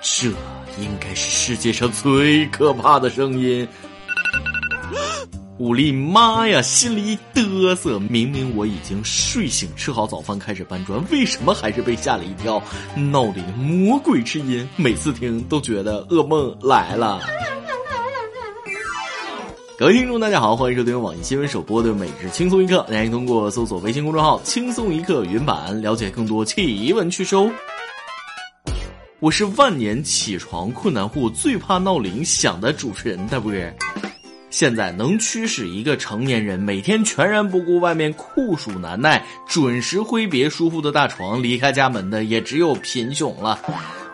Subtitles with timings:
[0.00, 0.28] 这
[0.80, 3.66] 应该是世界上最可怕的声音。
[5.58, 6.62] 我的妈呀！
[6.62, 12.62] 心里一嘚瑟，明明我已经睡醒、吃好早饭、开始搬砖，为什么还是被吓了一跳？
[12.94, 17.20] 闹铃魔鬼之音，每次听都觉得噩梦来了。
[19.76, 27.50] 各位听众，大家好，欢迎收听网易新闻首播的《每日轻松一刻》，欢迎通过搜索微信公众号“轻松一刻”云版了解更多奇闻趣事哦。
[29.20, 33.52] 我是万年起床困难户，最怕闹铃响的主持人，大波。
[34.48, 43.58] 现在能驱使一个成年人每天全然不顾外面酷暑难耐，准时挥别舒服的大床离开家门的，也只有贫穷了。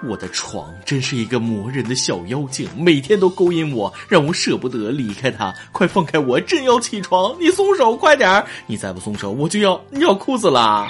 [0.08, 5.54] 我的床真是一个磨人的小妖精，每天都勾引我，让我舍不得离开它。
[5.70, 7.36] 快放开我，朕要起床！
[7.38, 8.46] 你松手，快点儿！
[8.66, 10.88] 你再不松手，我就要尿裤子啦！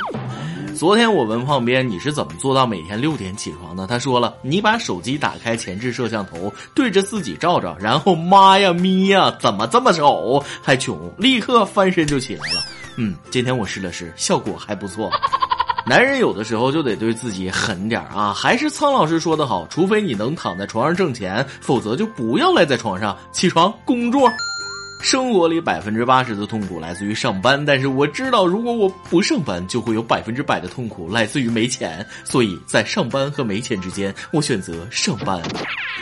[0.75, 3.87] 昨天我问胖边你是怎么做到每天六点起床的？
[3.87, 11.13] 他说了，你把手机打开前置摄像头，对着自己照照，然后妈呀咪呀，怎么这么丑还穷？
[11.17, 12.61] 立刻翻身就起来了。
[12.97, 15.11] 嗯，今天我试了试，效果还不错。
[15.87, 18.33] 男人有的时候就得对自己狠点啊！
[18.33, 24.29] 还是苍老师说的好，除非你能躺在床上挣钱，否则就不要赖在床上，起床工作。
[25.01, 32.05] 生活里百分之八十的痛苦来自于上班，但是我知道，如果我不上班，就会有百分之百的痛苦来自于没钱。
[32.25, 35.43] 所以在上班和没钱之间，我选择上班。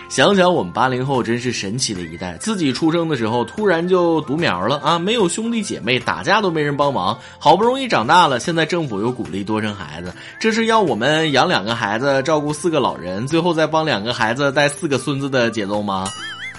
[0.08, 16.06] 想想我们八零后真是神奇的一代，自己出生的时候突然就独苗了啊，没有兄弟姐妹，打架都没人帮忙，好不容易长大了，现在政府又鼓励多生孩子，这是要我们养两个孩子，照顾四个老人，最后再帮两个孩子带四个孙子的节奏吗？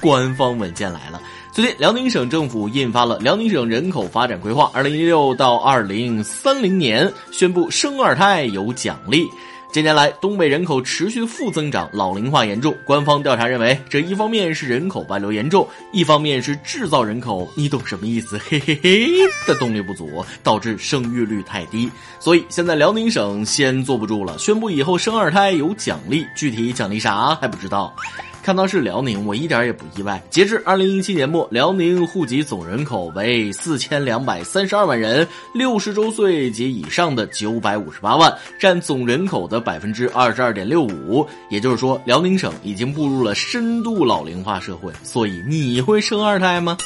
[0.01, 1.21] 官方文件来了。
[1.53, 9.29] 最近，辽宁省政府印发了《辽宁省人口发展规划（二零一六到二零三零年）》，宣布生二胎有奖励。
[9.71, 12.75] 近年来，东北人口持续负增长，老龄化严重。
[12.83, 18.35] 官方调查认为，这一方面是人口外流严重，一方面是制造人口，你懂什么意思？
[18.39, 19.07] 嘿嘿嘿
[19.47, 21.87] 的动力不足，导致生育率太低。
[22.19, 27.95] 所以现在辽宁省先坐不住了，宣布以后生二胎有奖励，具体奖励啥还不知道。
[28.43, 30.21] 看到是辽宁，我一点也不意外。
[30.29, 41.25] 截至二零一七年末，辽宁户籍总人口为四千两百三十二万人，六十周岁及以上的九百五十八万，占总人口的百分之二十二点六五。
[41.49, 44.91] 也就是说，辽宁省已经步入了深度老龄化社会。
[45.03, 46.77] 所以，你会生二胎吗？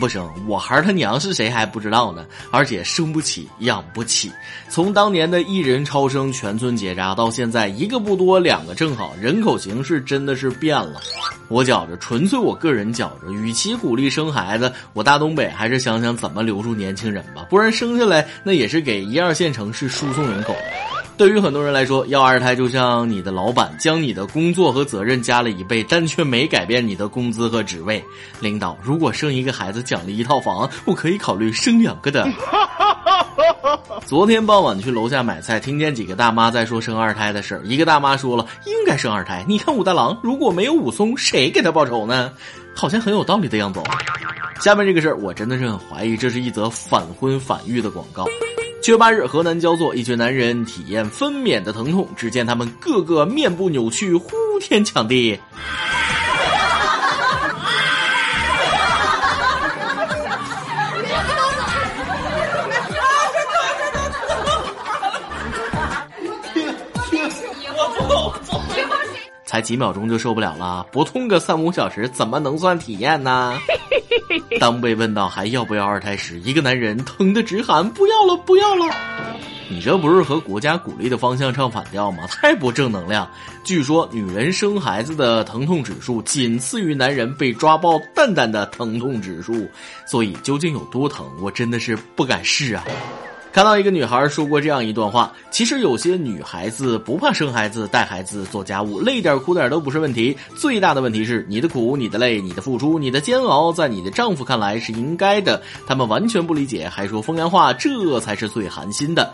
[0.00, 4.30] 不生，我孩他娘是谁还不知道呢，而且生不起，养不起。
[4.68, 11.00] 从当年的一人超生，全村结扎，到现在一个不多，两个正好，人口形势真的是变了。
[11.48, 20.56] 我觉着，纯粹我个人觉着，与其鼓励生孩子，我大东北还是想想怎么留住年轻人吧，不然生下来那也是给一二线城市输送人口。
[21.16, 28.02] 对于很多人来说，要二胎就像你的老板将你的工作和责任加了一倍，但却没改变你的工资和职位。
[28.40, 32.26] 领导，如果生一个孩子奖励一套房，我可以考虑生两个的。
[34.04, 37.60] 昨天傍晚去楼下买菜，听见几个大妈在说生二胎的事。
[37.64, 39.44] 一个大妈说了，应该生二胎。
[39.46, 42.32] 你看武大郎，如果没有武松，谁给他报仇呢？
[42.74, 43.80] 好像很有道理的样子。
[44.60, 48.26] 下面这个事儿，我真的是很怀疑，这是一则反婚反育的广告。
[48.82, 55.38] 七月八日，河南焦作一群男人体验分娩的疼痛，只见他们个个面部扭曲，呼天抢地。
[69.46, 73.56] 才几秒钟就受不了了，不痛个三五小时怎么能算体验呢？
[74.58, 78.86] 当被问到还要不要二胎时，一个男人疼得直喊不要了，不要了！
[79.68, 82.26] 你这不是和国家鼓励的方向唱反调吗？
[82.28, 83.28] 太不正能量！
[83.64, 89.66] 据说女人生孩子的疼痛指数仅次于男人被抓爆蛋蛋的疼痛指数，
[90.06, 92.84] 所以究竟有多疼，我真的是不敢试啊！
[93.52, 100.34] 看到一个女孩说过这样一段话：其实有些女孩子不怕生孩子、带孩子、做家务，累点苦点都不是问题。
[100.56, 109.30] 最大的问题是你的苦、你的累、你的付出、你的煎熬，在你的丈夫看来是应该的，他们完全不理解，还说风凉话，这才是最寒心的。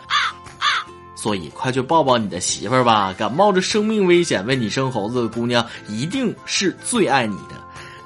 [1.15, 3.15] 所以，快去抱抱你的媳妇儿吧！
[3.17, 7.55] 敢冒着生命危险为你生猴子的姑娘，一定是最爱你的。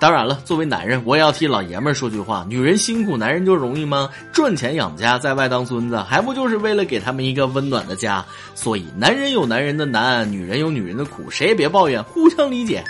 [0.03, 4.11] 当然了，作为男人，我也要替老爷们儿说句话：女人辛苦，男人就容易吗？
[4.33, 8.25] 赚钱养家，在外当孙子，还不就是为了给他们一个温暖的家？
[8.53, 12.83] 所以，男人有男人的难，女人有女人的苦，谁也别抱怨，互相理解。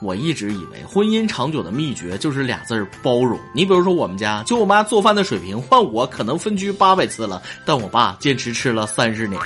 [0.00, 3.36] 我一直以为婚姻长久的秘诀就是俩字儿包容。
[3.52, 9.40] 你比如说，我们家就我妈做饭的水平，换我可能分居八百次了，但我爸坚持吃了三十年。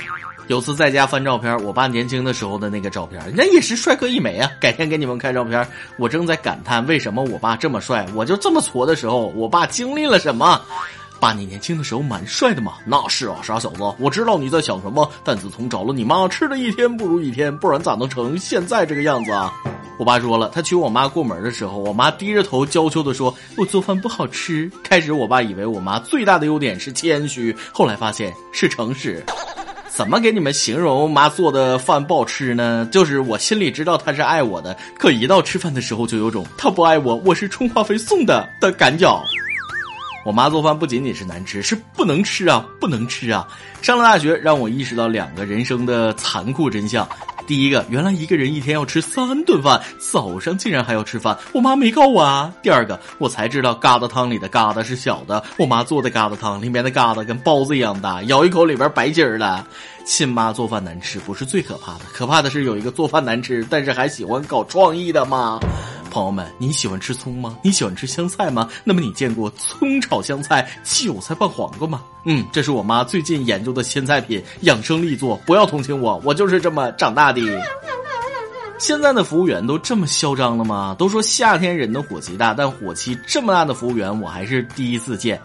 [0.47, 4.49] 有次在家翻照片，我爸年轻的时候的那个照片，那也是帅哥一枚啊！
[4.61, 5.67] 改天给你们看照片。
[5.97, 10.61] 我正在感叹为什么我爸这么帅，我就这么矬的时候，我爸经历了什么？
[11.19, 12.75] 爸，你年轻的时候蛮帅的嘛。
[12.85, 15.11] 那是啊，傻小子，我知道你在想什么。
[15.21, 19.51] 但自从找了你妈，吃的一天不如一天，不然咋能成现在这个样子啊？
[19.99, 29.25] 我爸说了，他娶我妈过门的时候，我妈低着头娇羞的说：“我做饭不好吃。”开始我爸以为我妈最大的优点是谦虚，后来发现是诚实。
[29.89, 32.87] 怎么给你们形容妈做的饭不好吃呢？
[32.91, 39.19] 就是我心里知道她是爱我的，可一到吃饭的时候就有种她不爱我，我是充话费送的的感觉。
[40.25, 43.47] 我妈做饭不仅仅是难吃，是不能吃啊，不能吃啊！
[43.81, 47.07] 上了大学，让我意识到两个人生的残酷真相。
[47.47, 52.53] 第一个，原来一个人一天要吃三顿饭，早上竟然还要吃饭，我妈没告我啊。
[52.61, 59.65] 第二个，我才知道疙瘩汤里的疙瘩是小的，我妈做的疙瘩汤里面的疙瘩跟包子一样大，咬一口里边白筋儿了。
[60.05, 65.59] 亲妈做饭难吃不是最可怕的，可怕的是有一个做饭难吃，但是还喜欢搞创意的妈。
[66.17, 67.59] 朋友们，你喜欢吃葱吗？
[67.61, 68.67] 你喜欢吃香菜吗？
[68.83, 72.01] 那么你见过葱炒香菜、韭菜拌黄瓜吗？
[72.25, 75.39] 嗯，这是我妈最近研究的新菜品，养生力作。
[75.45, 77.39] 不要同情我，我就是这么长大的。
[78.79, 80.95] 现在的服务员都这么嚣张了吗？
[80.97, 85.39] 都说夏天人的火气大，但火气这么大的服务员我还是第一次见。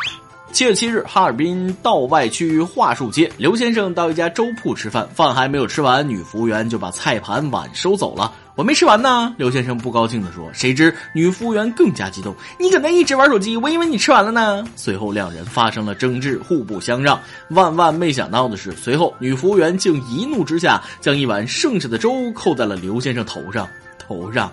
[0.53, 8.31] 七月七日，哈尔滨道外区桦树街，刘先生到一家粥铺吃饭，饭还没有吃完，女服务员就把菜盘碗收走了。
[8.55, 10.47] 我没吃完呢，刘先生不高兴地说。
[10.53, 17.19] 谁知女服务员更加激动：“你搁那一直玩手机，我以为你吃完了呢。”随后两人发生了争执，互不相让。
[17.49, 23.67] 万万没想到的是，随后女服务员竟一怒之下将一碗剩下的粥扣在了刘先生头上。
[23.99, 24.53] 头上，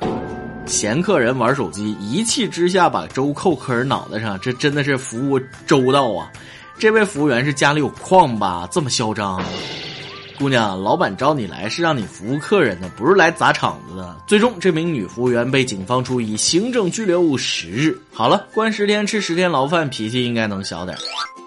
[0.70, 6.32] 嫌客人玩手机，一气之下把粥扣客人脑袋上，这真的是服务周到啊！
[6.78, 8.70] 这位服务员是家里有矿吧？
[8.72, 9.44] 这么嚣张。
[10.38, 14.16] 姑娘，老板招你来是让你服务客人的，不是来砸场子的。
[14.28, 18.00] 最终，这名女服务员被警方处以行政拘留十日。
[18.14, 20.96] 好了，关十天吃十天牢饭，脾气应该能小点。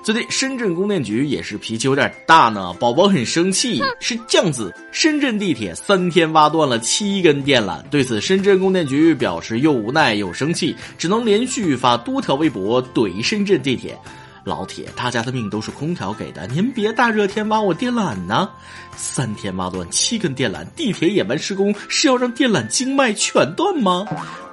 [0.04, 3.81] 最近，深圳供电局也是脾气有点大呢，宝宝很生气。
[4.00, 7.81] 是酱子，深圳地铁三天挖断了七根电缆。
[7.82, 13.96] 对此，深圳供电局表示又无奈又生气，只能连续发多条微博怼深圳地铁。
[14.44, 18.50] 老铁，大家的命都是空调给的，您别大热天挖我电缆呢！
[18.96, 24.04] 三天挖断七根电缆，地铁野蛮施工是要让电缆经脉全断吗？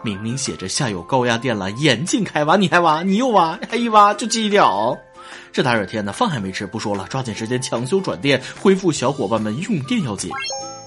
[0.03, 4.95] 明明写着下有高压电缆，严禁开挖，你还挖，你又挖，还一挖就击掉。
[5.51, 10.31] 这大热天的，饭还没吃，不说了，抓紧时间抢修转电，恢复小伙伴们用电要紧。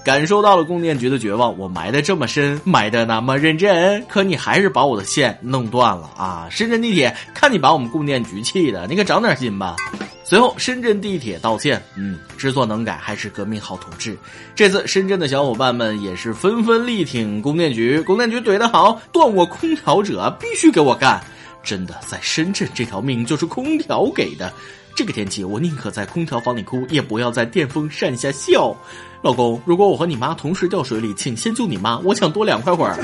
[0.05, 6.45] 感受到了供电局的绝望，我埋的这么深，埋的那么认真，可你还是把我的线弄断了啊！
[6.51, 9.77] 深圳地铁，看你把我们供电局气的，你可长点心吧。
[10.25, 14.17] 随后，深圳地铁道歉，嗯，知错能改，还是革命好同志。
[14.53, 21.23] 这次深圳的小伙伴们也是纷纷力挺供电局，供电局怼得好，断我空调者必须给我干！
[21.63, 24.51] 真的，在深圳这条命就是空调给的。
[24.95, 28.75] 这个天气，我宁可在空调房里哭，也不要在电风扇下笑。
[29.23, 32.95] 老公，如果我和你妈同时掉水里，请先救你妈，我想多凉快会儿。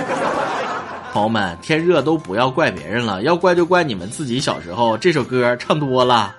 [1.12, 6.36] 朋友们，天热都不要怪别人了，要怪就怪你们自己小时候这首歌唱多了。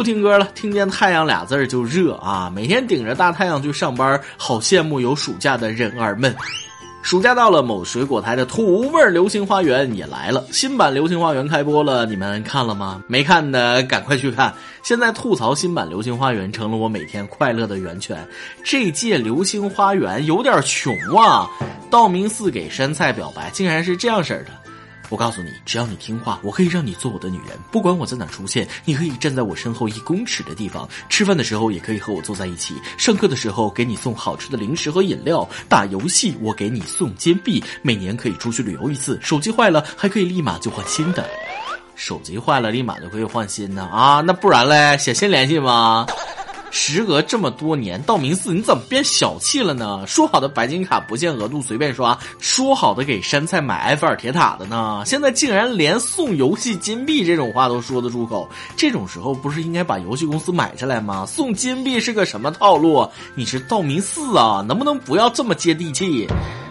[0.00, 2.50] 不听歌了，听见太阳俩字儿就热啊！
[2.54, 6.34] 每天顶着大太阳去上班，好羡慕有暑假的人儿们。
[7.02, 10.42] 暑假到了，某水果台的土味流星花园也来了。
[10.52, 13.02] 新版流星花园开播了，你们看了吗？
[13.08, 14.54] 没看的赶快去看。
[14.82, 18.26] 现在吐槽新版流星花园成了我每天快乐的源泉。
[18.64, 21.46] 这届流星花园有点穷啊！
[21.90, 24.59] 道明寺给山菜表白，竟然是这样式的。
[25.10, 27.58] 我告诉你，只要你听话，我可以让你做我的女人。
[27.72, 30.88] 不管我在哪出现，你可以站在我身后一公尺的地方。
[31.08, 32.80] 吃饭的时候也可以和我坐在一起。
[32.96, 35.46] 上课的时候给你送好吃的零食和饮料。
[35.68, 37.62] 打游戏我给你送金币。
[37.82, 39.18] 每年可以出去旅游一次。
[39.20, 41.28] 手机坏了还可以立马就换新的。
[41.96, 44.22] 手机坏了立马就可以换新的啊？
[44.24, 44.96] 那不然嘞？
[44.96, 46.06] 写信联系吗？
[46.70, 50.04] 时隔这么多年，道明寺你怎么变小气了呢？
[50.06, 55.02] 说好的白金卡不限额度随便刷，说好的给山菜买埃菲尔铁塔的呢？
[55.04, 61.26] 现在竟然连送游戏金币这种话都说得出口，这种时候不是应该把游戏公司买下来吗？
[61.26, 63.08] 送金币是个什么套路？
[63.34, 64.64] 你是道明寺啊？
[64.66, 66.28] 能不能不要这么接地气？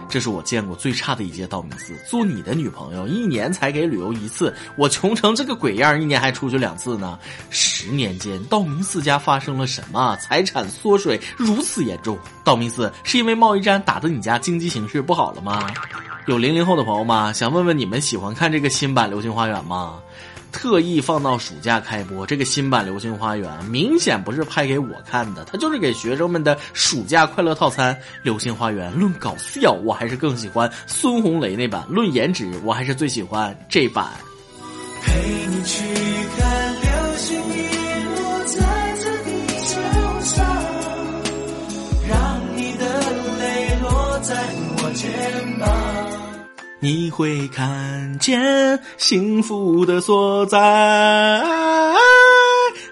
[0.09, 1.93] 这是我见过最差的一届道明寺。
[2.07, 7.17] 做你的女朋友，一年才给旅游一次，我穷成这个鬼样，一年还出去两次呢。
[7.49, 10.15] 十年间，道明寺家发生了什么？
[10.17, 12.17] 财产缩水如此严重？
[12.43, 15.71] 道明寺是因为贸易战打得你家经济形势不好了吗？
[16.25, 17.31] 有零零后的朋友吗？
[17.31, 19.99] 想问问你们喜欢看这个新版《流星花园》吗？
[20.51, 27.95] 特意放到暑假开播，这个新版《流星花园》明显不是拍给我看的，它就是给学生们的暑假快乐套餐。
[28.23, 34.07] 《流星花园》论搞笑，我还是更喜欢孙红雷那版；论颜值，我还是最喜欢这版。
[35.01, 35.83] 陪你去
[36.37, 36.48] 看
[46.81, 50.57] 你会看见幸福的所在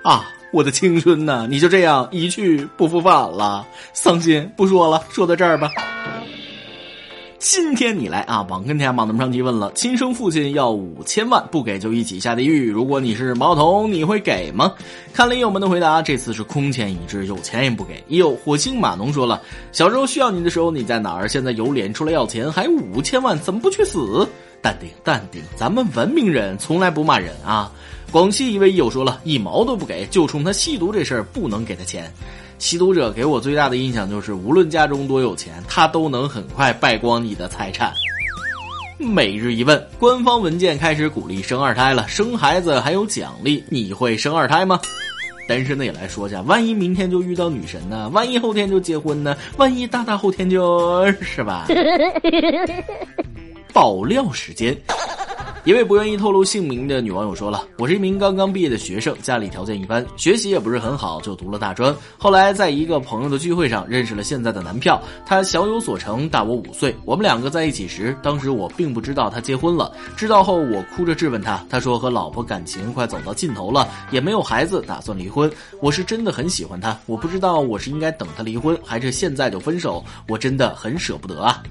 [0.03, 0.25] 啊！
[0.51, 5.69] 我的青春呐，你就这样一去不复返了，伤心不说了，说到这儿吧。
[7.39, 8.41] 今天你来啊！
[8.49, 12.67] 网跟天网那么上提问了：亲生父亲要五千万，不给就一起下地狱。
[12.67, 14.73] 如果你是毛童，你会给吗？
[15.13, 18.03] 看了友们的回答，这次是空前一致，有钱也不给。
[18.07, 19.39] 有火星码农说了：
[19.71, 21.27] 小时候需要你的时候你在哪儿？
[21.27, 24.27] 现在有脸出来要钱，还五千万，怎么不去死？
[24.59, 27.71] 淡定淡定，咱们文明人从来不骂人啊。
[28.11, 32.11] 广西一位友说了一毛都不给，就冲他吸毒这事儿不能给他钱。
[32.59, 37.93] 吸毒者给我最大的印象就是，无论家中多有钱，他都能很快败光你的财产。
[38.97, 44.81] 每日一问，官方文件开始鼓励生二胎了，生孩子还有奖励，你会生二胎吗？
[45.47, 48.09] 单身的也来说一下，万一明天就遇到女神呢？
[48.09, 49.37] 万一后天就结婚呢？
[49.57, 51.67] 万一大大后天就是吧？
[53.71, 54.75] 爆料时间。
[55.67, 61.93] 一位不愿意透露姓名的女网友说了：“我是一名刚刚毕业的学生，家里条件一般，学习也不是很好，就读了大专。
[62.17, 66.95] 后来在一个朋友的聚会上认识了现在的男票，他小有所成，大我五岁。
[67.03, 75.51] 我们两个在一起时，当时我并不知道他结婚了，知道后我哭着质问他，他说和老婆感情快走到尽头了，也没有孩子，打算离婚。
[75.81, 81.61] 我是真的很喜欢他，我不知道我是应该等他离婚，还是现在就分手，我真的很舍不得啊。”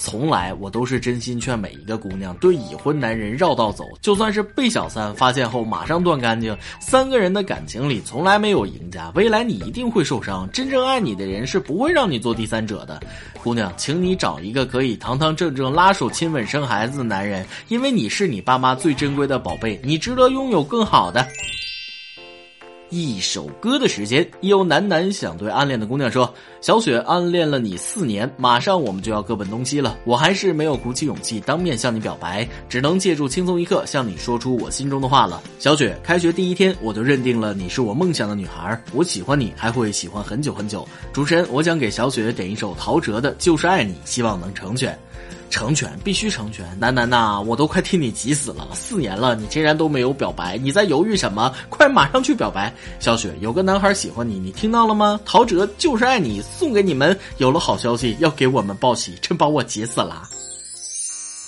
[0.00, 6.56] 从来我都是真心劝每一个姑娘对已婚男人绕道走，就算是被小三发现后马上断干净。
[6.80, 10.48] 三个人的感情里从来没有赢家，未来你一定会受伤。
[10.52, 12.98] 真正爱你的人是不会让你做第三者的。
[13.42, 21.28] 姑娘，请你找一个可以堂堂正正拉手亲吻生孩子的男人，因为你是你爸妈最珍贵的宝贝，你值得拥有更好的。
[22.90, 40.86] 一首歌的时间，有男男想对暗恋的姑娘说：“小雪，暗恋了你四年，马上我们就要各奔东西了，我还是没有鼓起勇气当面向你表白，只能借助轻松一刻向你说出我心中的话了。”小雪，开学第一天我就认定了你是我梦想的女孩，我喜欢你，还会喜欢很久很久。
[41.12, 44.98] 主持人，我想给小雪点一首陶喆的《就是爱你》，希望能成全。
[45.50, 48.68] 成全必须成全，楠楠呐，我都快替你急死了。
[48.72, 51.52] 四年了，你竟然都没有表白，你在犹豫什么？
[51.68, 52.72] 快马上去表白！
[53.00, 55.20] 小雪，有个男孩喜欢你，你听到了吗？
[55.26, 57.18] 陶喆就是爱你，送给你们。
[57.38, 60.28] 有了好消息，要给我们报喜，真把我急死了。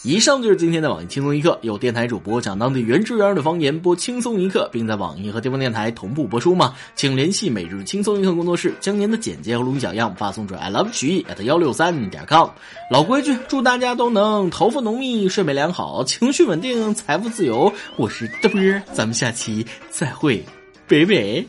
[0.05, 6.75] 以上就是今天的网易轻松一刻，有电台主播讲当地原汁原味的方言，播轻松一刻，并在网易和地方电台同步播出吗？
[6.97, 12.49] 请联系每日轻松一刻工作室，将您的简介和录音小样发送至 i love 曲艺 at 幺六三点 com。
[12.91, 17.73] 老规矩，祝大家都能头发浓密、睡眠良好、情绪稳定、财富自由。
[17.97, 20.45] 我是嘚啵，咱们下期再会，
[20.89, 21.45] 拜拜。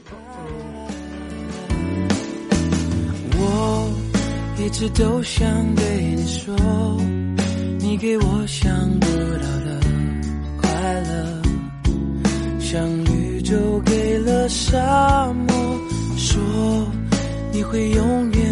[3.36, 3.92] 我
[4.60, 5.44] 一直都想
[5.76, 5.84] 对
[6.16, 7.23] 你说。
[7.94, 9.80] 你给我想不到的
[10.60, 10.68] 快
[11.02, 11.42] 乐，
[12.60, 15.80] 像宇宙给了沙漠，
[16.18, 16.42] 说
[17.52, 18.43] 你会永远。